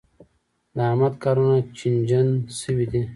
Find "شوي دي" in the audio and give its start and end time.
2.59-3.01